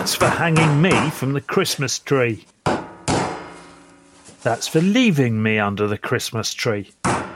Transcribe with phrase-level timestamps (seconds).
[0.00, 2.46] That's for hanging me from the Christmas tree.
[4.42, 6.90] That's for leaving me under the Christmas tree.
[7.04, 7.28] And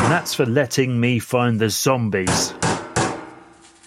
[0.00, 2.54] that's for letting me find the zombies.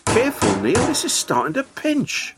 [0.06, 2.36] Careful, Neil, this is starting to pinch.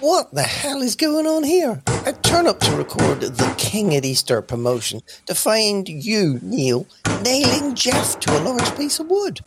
[0.00, 1.82] What the hell is going on here?
[2.06, 6.86] I turn up to record the King at Easter promotion to find you, Neil,
[7.22, 9.40] nailing Jeff to a large piece of wood.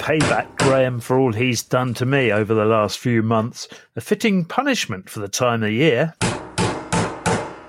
[0.00, 3.68] Payback, Graham, for all he's done to me over the last few months.
[3.94, 6.14] A fitting punishment for the time of year.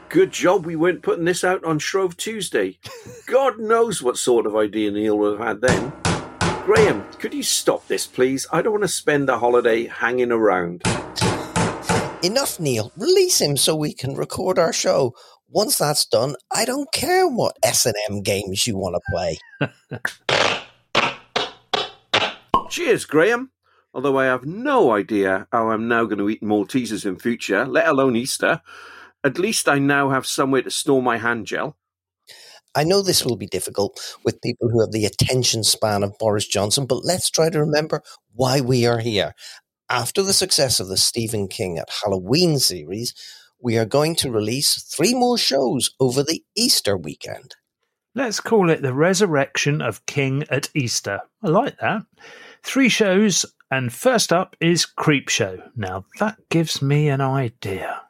[0.08, 2.80] Good job we weren't putting this out on Shrove Tuesday.
[3.28, 5.92] God knows what sort of idea Neil would have had then.
[6.64, 8.48] Graham, could you stop this, please?
[8.52, 10.84] I don't want to spend the holiday hanging around.
[12.24, 12.94] Enough, Neil.
[12.96, 15.14] Release him so we can record our show.
[15.50, 19.38] Once that's done, I don't care what S&M games you want to play.
[22.72, 23.52] Cheers, Graham.
[23.94, 27.86] Although I have no idea how I'm now going to eat Maltesers in future, let
[27.86, 28.62] alone Easter.
[29.26, 31.76] At least I now have somewhere to store my hand gel.
[32.74, 36.48] I know this will be difficult with people who have the attention span of Boris
[36.48, 38.02] Johnson, but let's try to remember
[38.36, 39.34] why we are here.
[39.90, 43.14] After the success of the Stephen King at Halloween series,
[43.62, 47.58] we are going to release three more shows over the Easter weekend.
[48.16, 51.20] Let's call it the resurrection of King at Easter.
[51.44, 52.04] I like that.
[52.64, 55.72] Three shows, and first up is Creepshow.
[55.76, 58.02] Now that gives me an idea.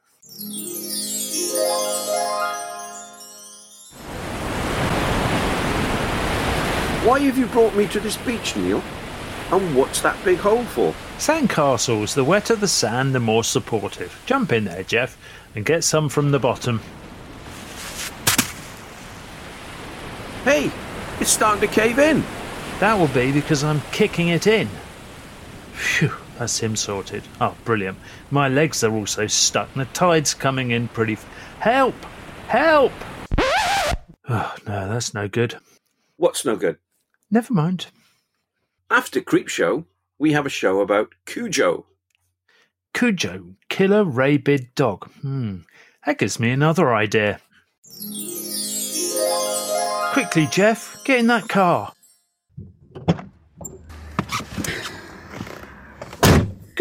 [7.04, 8.84] Why have you brought me to this beach, Neil?
[9.52, 10.94] And what's that big hole for?
[11.18, 14.22] Sandcastles, the wetter the sand, the more supportive.
[14.26, 15.18] Jump in there, Jeff,
[15.56, 16.80] and get some from the bottom.
[20.44, 20.72] Hey,
[21.20, 22.24] it's starting to cave in.
[22.82, 24.68] That will be because I'm kicking it in.
[25.74, 27.22] Phew, that's him sorted.
[27.40, 28.00] Oh, brilliant.
[28.32, 31.14] My legs are also stuck and the tide's coming in pretty.
[31.14, 31.26] F-
[31.60, 31.94] Help!
[32.48, 32.92] Help!
[34.30, 35.58] Oh, no, that's no good.
[36.16, 36.78] What's no good?
[37.30, 37.88] Never mind.
[38.90, 39.86] After Creepshow,
[40.18, 41.86] we have a show about Cujo.
[42.94, 45.12] Cujo, killer rabid dog.
[45.22, 45.58] Hmm,
[46.06, 47.42] that gives me another idea.
[50.14, 51.92] Quickly, Jeff, get in that car.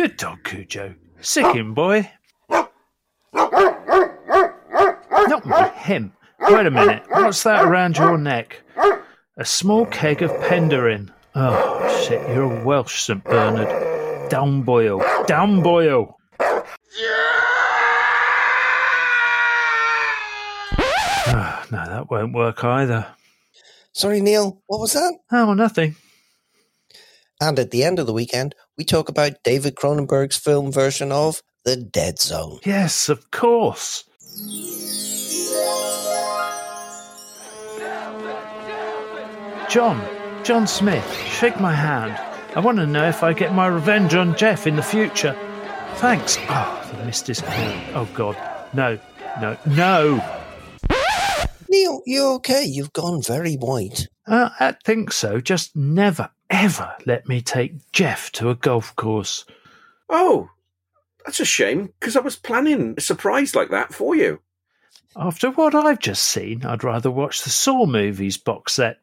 [0.00, 0.94] Good dog, Cujo.
[1.21, 2.11] Sick him, boy.
[2.49, 2.72] Not
[5.44, 6.15] my him.
[6.41, 7.03] Wait a minute.
[7.11, 8.62] What's that around your neck?
[9.37, 11.10] A small keg of Penderyn.
[11.34, 13.22] Oh, shit, you're a Welsh St.
[13.22, 14.31] Bernard.
[14.31, 15.05] Down boil.
[15.27, 16.16] Down boil.
[21.27, 23.06] Ah, no, that won't work either.
[23.93, 25.12] Sorry, Neil, what was that?
[25.31, 25.94] Oh, nothing.
[27.41, 31.43] And at the end of the weekend, we talk about David Cronenberg's film version of
[31.65, 32.61] The Dead Zone.
[32.65, 34.05] Yes, of course.
[39.71, 40.05] John,
[40.45, 42.19] John Smith, shake my hand.
[42.56, 45.37] I want to know if I get my revenge on Jeff in the future.
[45.95, 46.37] Thanks.
[46.49, 47.84] Oh, the mist is clear.
[47.95, 48.37] Oh, God.
[48.75, 48.99] No,
[49.41, 50.39] no, no.
[51.69, 52.65] Neil, you okay?
[52.65, 54.09] You've gone very white.
[54.27, 55.41] Uh, I think so.
[55.41, 59.44] Just never, ever let me take Jeff to a golf course.
[60.09, 60.50] Oh,
[61.25, 64.41] that's a shame, because I was planning a surprise like that for you.
[65.16, 68.99] After what I've just seen, I'd rather watch the Saw movies box set.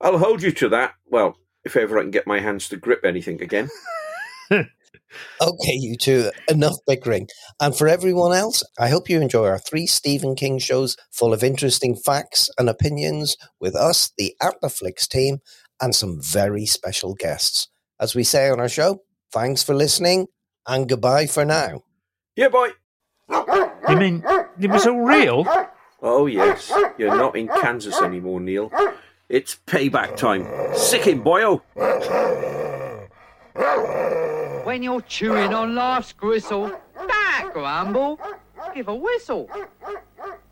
[0.00, 0.94] I'll hold you to that.
[1.06, 3.68] Well, if ever I can get my hands to grip anything again.
[5.40, 7.28] Okay, you two, enough bickering.
[7.60, 11.42] And for everyone else, I hope you enjoy our three Stephen King shows full of
[11.42, 15.38] interesting facts and opinions with us, the Atmaflix team,
[15.80, 17.68] and some very special guests.
[17.98, 19.02] As we say on our show,
[19.32, 20.26] thanks for listening
[20.66, 21.82] and goodbye for now.
[22.36, 22.70] Yeah, boy.
[23.30, 24.24] You mean
[24.60, 25.46] it was all real?
[26.02, 26.72] Oh, yes.
[26.98, 28.70] You're not in Kansas anymore, Neil.
[29.28, 30.46] It's payback time.
[30.74, 31.60] Sick him, boyo.
[31.76, 33.06] Oh.
[34.64, 38.18] When you're chewing on life's gristle, don't grumble,
[38.74, 39.48] give a whistle.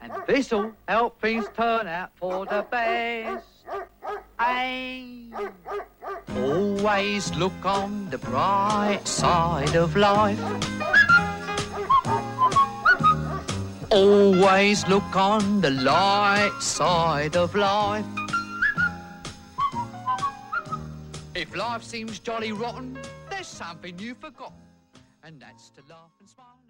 [0.00, 3.46] And this'll help things turn out for the best.
[4.38, 5.30] Aye.
[6.36, 10.38] Always look on the bright side of life.
[13.90, 18.04] Always look on the light side of life.
[21.34, 22.98] If life seems jolly rotten,
[23.30, 24.58] there's something you've forgotten,
[25.22, 26.67] and that's to laugh and smile.